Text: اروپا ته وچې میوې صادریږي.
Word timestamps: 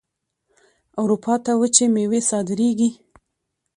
اروپا 0.99 1.35
ته 1.43 1.51
وچې 1.61 1.85
میوې 1.93 2.21
صادریږي. 2.29 2.89